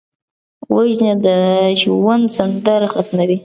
[0.73, 1.27] وژنه د
[1.81, 3.37] ژوند سندره ختموي